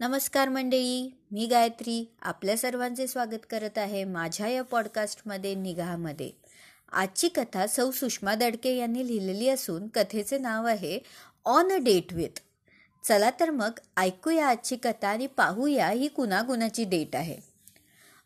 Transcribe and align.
नमस्कार 0.00 0.48
मंडळी 0.48 1.10
मी 1.32 1.46
गायत्री 1.46 2.04
आपल्या 2.22 2.56
सर्वांचे 2.56 3.06
स्वागत 3.06 3.44
करत 3.50 3.78
आहे 3.78 4.04
माझ्या 4.04 4.48
या 4.48 4.62
पॉडकास्टमध्ये 4.62 5.54
निगामध्ये 5.54 6.30
आजची 6.92 7.28
कथा 7.28 7.66
सौ 7.66 7.90
सुषमा 7.90 8.34
दडके 8.34 8.74
यांनी 8.76 9.06
लिहिलेली 9.06 9.48
असून 9.48 9.88
कथेचे 9.94 10.38
नाव 10.38 10.66
आहे 10.66 10.98
ऑन 11.46 11.72
अ 11.72 11.76
डेट 11.76 12.12
विथ 12.12 12.40
चला 13.04 13.30
तर 13.40 13.50
मग 13.50 13.80
ऐकूया 13.96 14.46
आजची 14.48 14.76
कथा 14.76 15.08
आणि 15.08 15.26
पाहूया 15.26 15.88
ही 15.88 16.08
कुणाकुणाची 16.08 16.84
डेट 16.84 17.16
आहे. 17.16 17.36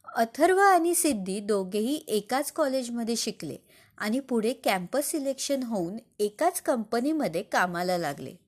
अथर्व 0.06 0.60
आणि 0.60 0.94
सिद्धी 0.94 1.40
दोघेही 1.40 1.94
एकाच 2.08 2.52
कॉलेजमध्ये 2.52 3.16
शिकले 3.16 3.56
आणि 3.98 4.20
पुढे 4.20 4.52
कॅम्पस 4.64 5.10
सिलेक्शन 5.10 5.62
होऊन 5.62 5.98
एकाच 6.18 6.60
कंपनीमध्ये 6.60 7.42
कामाला 7.42 7.98
लागले. 7.98 8.43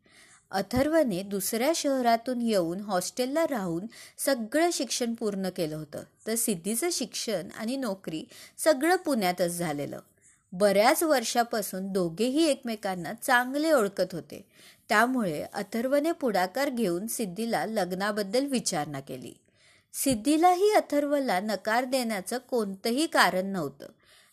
अथर्वने 0.50 1.22
दुसऱ्या 1.22 1.72
शहरातून 1.74 2.42
येऊन 2.42 2.80
हॉस्टेलला 2.80 3.44
राहून 3.50 3.86
सगळं 4.18 4.70
शिक्षण 4.72 5.14
पूर्ण 5.14 5.48
केलं 5.48 5.76
होतं. 5.76 6.02
तर 6.26 6.34
सिद्धीचं 6.34 6.88
शिक्षण 6.92 7.48
आणि 7.58 7.76
नोकरी 7.76 8.24
सगळं 8.58 8.96
पुण्यातच 8.96 9.50
झालेलं. 9.50 9.98
बऱ्याच 10.52 11.02
वर्षापासून 11.02 11.92
दोघेही 11.92 12.46
एकमेकांना 12.46 13.12
चांगले 13.12 13.72
ओळखत 13.72 14.12
होते. 14.12 14.46
त्यामुळे 14.88 15.42
अथर्वने 15.42 16.12
पुढाकार 16.12 16.70
घेऊन 16.70 17.06
सिद्धीला 17.06 17.66
लग्नाबद्दल 17.66 18.46
विचारणा 18.46 19.00
केली. 19.00 19.34
सिद्धीलाही 19.92 20.72
अथर्वला 20.72 21.40
नकार 21.40 21.84
देण्याचं 21.84 22.38
कोणतंही 22.38 23.06
कारण 23.06 23.46
नव्हतं. 23.46 23.86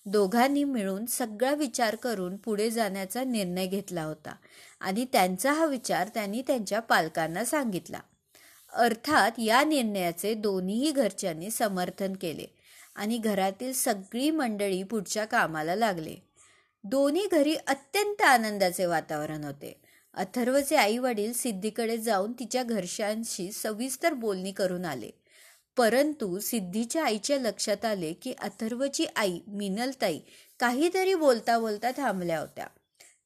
दोघांनी 0.05 0.63
मिळून 0.63 1.05
सगळा 1.05 1.53
विचार 1.53 1.95
करून 1.95 2.35
पुढे 2.37 2.69
जाण्याचा 2.69 3.23
निर्णय 3.23 3.65
घेतला 3.65 4.03
होता 4.03 4.35
आणि 4.79 5.05
त्यांचा 5.13 5.53
हा 5.53 5.65
विचार 5.65 6.07
त्यांनी 6.07 6.41
त्यांच्या 6.41 6.79
पालकांना 6.79 7.45
सांगितला. 7.45 7.99
अर्थात 8.73 9.31
या 9.37 9.63
निर्णयाचे 9.63 10.33
दोन्हीही 10.33 10.91
घरच्यांनी 10.91 11.51
समर्थन 11.51 12.13
केले 12.13 12.45
आणि 12.95 13.17
घरातील 13.17 13.73
सगळी 13.73 14.31
मंडळी 14.31 14.83
पुढच्या 14.83 15.25
कामाला 15.25 15.75
लागले. 15.75 16.15
दोन्ही 16.83 17.27
घरी 17.31 17.55
अत्यंत 17.67 18.21
आनंदाचे 18.21 18.85
वातावरण 18.85 19.43
होते. 19.43 19.81
अथर्वचे 20.13 20.75
आई 20.75 20.97
वडील 20.97 21.33
सिद्धीकडे 21.33 21.97
जाऊन 21.97 22.31
तिच्या 22.31 22.63
घरच्यांशी 22.63 23.51
सविस्तर 23.51 24.13
बोलणी 24.13 24.51
करून 24.51 24.85
आले. 24.85 25.09
परंतु 25.77 26.39
सिद्धीच्या 26.39 27.05
आईच्या 27.05 27.37
लक्षात 27.37 27.85
आले 27.85 28.13
की 28.13 28.33
अथर्वची 28.41 29.05
आई 29.15 29.39
मिनलताई 29.47 30.19
काहीतरी 30.59 31.15
बोलता 31.15 31.59
बोलता 31.59 31.91
थांबल्या 31.91 32.39
होत्या. 32.39 32.67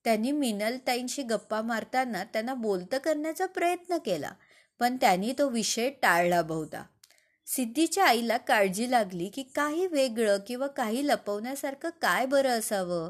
त्यांनी 0.04 0.32
मिनलताईंशी 0.32 1.24
गप्पा 1.24 1.62
मारताना 1.62 2.24
त्यांना 2.24 2.54
बोलतं 2.54 2.98
करण्याचा 2.98 3.46
प्रयत्न 3.46 3.98
केला 3.98 4.32
पण 4.80 4.98
त्यांनी 4.98 5.34
तो 5.40 5.50
विषय 5.50 5.90
टाळला 5.90 6.42
बहुधा. 6.42 6.84
सिद्धीच्या 7.48 8.06
आईला 8.06 8.38
काळजी 8.38 8.92
लागली 8.92 9.30
की 9.30 9.44
काही 9.44 9.88
वेगळं 9.88 10.38
किंवा 10.48 10.68
काही 10.68 11.08
लपवण्यासारखं 11.08 11.90
काय 12.02 12.26
बरं 12.26 12.50
असावं? 12.50 13.10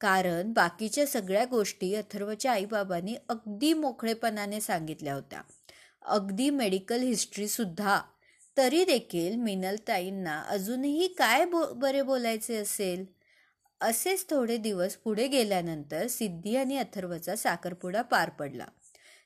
कारण 0.00 0.52
बाकीच्या 0.52 1.06
सगळ्या 1.06 1.44
गोष्टी 1.44 1.94
अथर्वच्या 1.94 2.52
आईबाबांनी 2.52 3.16
अगदी 3.28 3.72
मोकळेपणाने 3.72 4.60
सांगितल्या 4.60 5.14
होत्या. 5.14 5.42
अगदी 6.02 6.50
मेडिकल 6.50 7.00
हिस्ट्रीसुद्धा 7.00 8.00
तरी 8.60 8.84
देखील 8.84 9.36
मिनलताईंना 9.36 10.42
अजूनही 10.48 11.08
काय 11.08 11.44
बो 11.44 11.72
बरे 11.72 12.02
बोलायचे 12.02 12.56
असेल? 12.56 13.04
असेच 13.80 14.30
थोडे 14.30 14.56
दिवस 14.56 14.96
पुढे 14.96 15.26
गेल्यानंतर 15.26 16.06
सिद्धी 16.06 16.56
आणि 16.56 16.76
अथर्वचा 16.76 17.36
साखरपुडा 17.36 18.02
पार 18.02 18.30
पडला. 18.30 18.64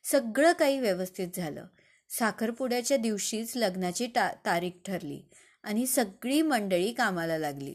सगळं 0.05 0.53
काही 0.53 0.81
व्यवस्थित 0.81 1.29
झालं. 1.37 1.65
साखरपुड्याच्या 2.11 2.97
दिवशीच 2.97 3.57
लग्नाची 3.57 4.07
ता 4.07 4.33
तारीख 4.47 4.71
ठरली 4.87 5.21
आणि 5.65 5.87
सगळी 5.87 6.43
मंडळी 6.43 6.93
कामाला 6.93 7.39
लागली. 7.39 7.75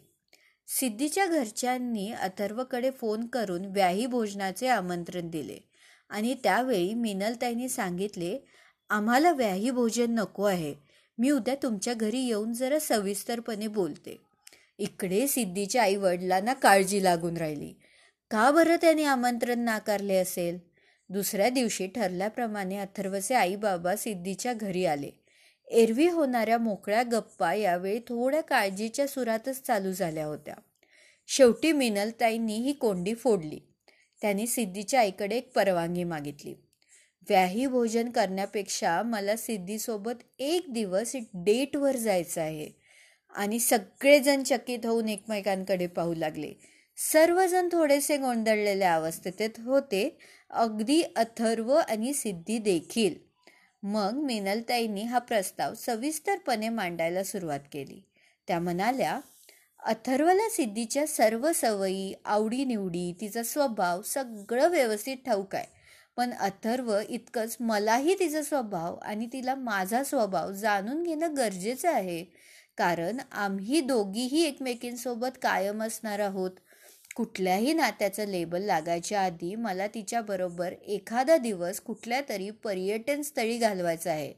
सिद्धीच्या 0.68 1.26
घरच्यांनी 1.26 2.12
अथर्वकडे 2.12 2.92
फोन 2.92 3.28
करून 3.28 3.66
व्याही 3.66 4.06
भोजनाचे 4.06 4.68
आमंत्रण 4.68 5.30
दिले 5.30 5.58
आणि 6.10 6.36
त्यावेळी 6.44 6.94
मिनलताईंनी 6.94 7.70
सांगितले 7.70 8.38
आम्हाला 8.90 9.32
व्याही 9.32 9.72
भोजन 9.72 10.12
नको 10.12 10.44
आहे. 10.44 10.89
मी 11.20 11.30
उद्या 11.30 11.56
तुमच्या 11.64 11.94
घरी 11.94 12.20
येऊन 12.20 12.54
जरा 12.54 12.80
सविस्तरपणे 12.80 13.68
बोलते. 13.68 14.22
इकडे 14.78 15.28
सिद्धीच्या 15.28 15.84
आई 15.84 15.96
वडिलांना 15.96 16.54
काळजी 16.54 17.04
लागून 17.04 17.38
राहिली. 17.38 17.74
का 18.32 18.52
बरं 18.52 18.76
त्याने 18.76 19.04
आमंत्रण 19.04 19.60
नाकारले 19.60 20.16
असेल? 20.16 20.60
दुसऱ्या 21.10 21.50
दिवशी 21.50 21.88
ठरल्याप्रमाणे 21.88 22.78
अथर्वचे 22.78 23.34
आई 23.34 23.56
बाबा 23.56 23.96
सिद्धीच्या 23.96 24.54
घरी 24.54 24.86
आले. 24.86 25.10
एरवी 25.68 26.08
होणाऱ्या 26.08 26.58
मोकळ्या 26.58 27.04
गप्पा 27.04 27.54
यावेळी 27.54 28.00
थोड्या 28.00 28.42
काळजीच्या 28.42 29.08
सुरातच 29.08 29.62
चालू 29.62 29.92
झाल्या 29.92 30.26
होत्या. 30.26 30.56
शेवटी 31.28 31.72
मिनलताईंनी 31.72 32.56
ही 32.56 32.74
कोंडी 32.74 33.14
फोडली. 33.14 33.60
त्यांनी 34.22 34.48
सिद्धीच्या 34.48 35.00
आईकडे 35.00 35.36
एक 35.36 35.56
परवानगी 35.56 36.04
मागितली. 36.04 36.56
व्याही 37.30 37.68
भोजन 37.68 38.10
करण्यापेक्षा 38.10 39.02
मला 39.02 39.36
सिद्धीसोबत 39.36 40.14
एक 40.40 40.74
दिवस 40.74 41.16
डेटवर 41.34 41.96
जायचं 41.96 42.42
आहे. 42.42 42.70
आणि 43.36 43.60
सगळेजण 43.60 44.44
चकित 44.44 44.86
होऊन 44.86 45.10
एकमेकांकडे 45.10 45.88
पाहू 45.88 46.14
लागले. 46.14 46.54
सर्वजण 46.98 47.70
थोडेसे 47.72 48.18
गोंधळलेल्या 48.18 48.96
अवस्थेत 48.96 49.60
होते. 49.60 50.18
अगदी 50.50 51.02
अथर्व 51.16 51.76
आणि 51.76 52.14
सिद्धी 52.14 52.58
देखील. 52.58 53.16
मग 53.84 54.14
मिनलताईंनी 54.14 55.04
हा 55.04 55.20
प्रस्ताव 55.20 55.74
सविस्तरपणे 55.74 56.70
मांडायला 56.70 57.24
सुरुवात 57.24 57.60
केली. 57.74 58.04
त्या 58.48 58.60
म्हणाल्या 58.60 59.20
अथर्वला 59.84 60.50
सिद्धीच्या 60.50 61.08
सर्व 61.08 61.52
सवयी 61.56 62.14
आवडीनिवडी 62.26 63.14
तिचा 63.22 63.44
स्वभाव 63.44 64.02
सगळं 64.02 64.68
व्यवस्थित 64.68 65.18
ठाऊक 65.26 65.56
आहे. 65.56 65.79
पण 66.20 66.32
अथर्व 66.34 67.00
इतकंच 67.10 67.58
मलाही 67.60 68.16
तिचा 68.20 68.42
स्वभाव 68.44 68.96
आणि 68.96 69.28
तिला 69.34 69.56
माझा 69.56 70.04
स्वभाव 70.04 70.52
जाणून 70.52 71.04
घेणं 71.04 71.36
गरजेचं 71.38 71.90
आहे. 71.90 72.24
कारण 72.78 73.18
आम्ही 73.32 73.82
दोघीही 73.82 74.44
एकमेकींसोबत 74.44 75.38
कायम 75.42 75.84
असणार 75.84 76.20
आहोत. 76.20 76.52
कुठल्याही 77.16 77.74
नात्याचं 77.74 78.26
लेबल 78.26 78.62
लागायच्या 78.62 79.22
आधी 79.22 79.56
मला 79.56 79.88
तिच्याबरोबर 79.88 80.72
एखादा 80.72 81.38
दिवस 81.38 81.80
कुठल्या 81.80 82.22
तरी 82.30 82.50
पर्यटन 82.50 83.22
स्थळी 83.22 83.58
घालवायचं 83.58 84.10
आहे. 84.10 84.34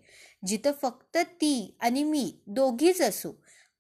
जिथं 0.47 0.71
फक्त 0.81 1.17
ती 1.17 1.77
आणि 1.79 2.03
मी 2.03 2.31
दोघीच 2.47 3.01
असू. 3.01 3.31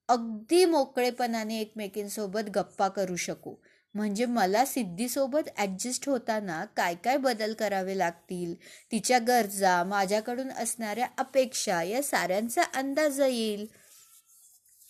अगदी 0.09 0.65
मोकळेपणाने 0.65 1.59
एकमेकींसोबत 1.59 2.49
गप्पा 2.55 2.87
करू 2.87 3.15
शकू. 3.15 3.55
म्हणजे 3.95 4.25
मला 4.25 4.63
सिद्धीसोबत 4.65 5.49
ॲडजस्ट 5.57 6.07
होताना 6.09 6.63
काय 6.77 6.95
काय 6.95 7.17
बदल 7.17 7.53
करावे 7.53 7.97
लागतील? 7.97 8.53
तिच्या 8.91 9.19
गरजा 9.19 9.83
माझ्याकडून 9.83 10.49
असणाऱ्या 10.51 11.07
अपेक्षा 11.17 11.81
या 11.83 12.01
साऱ्यांचा 12.03 12.61
अंदाज 12.73 13.19
येईल. 13.21 13.65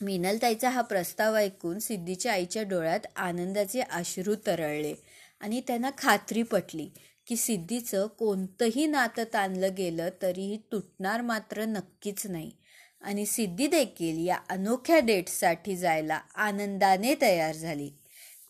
मिनलताईचा 0.02 0.70
हा 0.70 0.82
प्रस्ताव 0.82 1.36
ऐकून 1.36 1.80
सिद्धीच्या 1.80 2.34
आईच्या 2.34 2.64
डोळ्यात 2.64 3.00
आनंदाचे 3.16 3.82
अश्रू 3.82 4.36
तरळले 4.46 4.94
आणि 5.42 5.62
त्यांना 5.68 5.90
खात्री 5.98 6.44
पटली 6.44 6.90
की 7.28 7.36
सिद्धीचं 7.36 8.08
कोणतंही 8.08 8.86
नातं 8.86 9.24
ताणलं 9.34 9.74
गेलं 9.78 10.10
तरीही 10.22 10.58
तुटणार 10.72 11.22
मात्र 11.22 11.66
नक्कीच 11.66 12.26
नाही. 12.28 12.52
आणि 13.02 13.26
सिद्धी 13.26 13.68
देखील 13.68 14.26
या 14.28 14.38
अनोख्या 14.50 15.00
डेटसाठी 15.00 15.76
जायला 15.78 16.20
आनंदाने 16.36 17.14
तयार 17.22 17.56
झाली. 17.56 17.90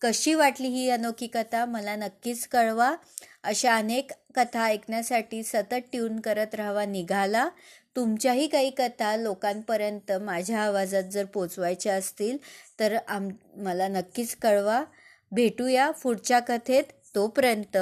कशी 0.02 0.34
वाटली 0.34 0.68
ही 0.68 0.90
अनोखी 0.90 1.28
कथा 1.28 1.66
मला 1.66 1.96
नक्कीच 1.96 2.48
कळवा. 2.48 2.96
अशा 3.44 3.76
अनेक 3.76 4.12
कथा 4.36 4.64
ऐकण्यासाठी 4.64 5.44
सतत 5.44 5.76
ट्यून 5.92 6.20
करत 6.20 6.56
राहावा 6.56 6.86
निघाला. 6.86 7.50
तुमच्याही 7.96 8.48
काही 8.48 8.70
कथा 8.70 9.16
लोकांपर्यंत 9.16 10.12
माझ्या 10.12 10.60
आवाजात 10.60 11.04
जर 11.04 11.26
पोचवायच्या 11.26 11.96
असतील 11.96 12.38
तर 12.80 12.98
आम 13.08 13.30
मला 13.56 13.88
नक्कीच 13.88 14.36
कळवा. 14.36 14.84
भेटूया 15.32 15.92
पुढच्या 15.92 16.40
कथेत. 16.40 16.84
तोपर्यंत 17.16 17.78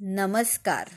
नमस्कार. 0.00 0.88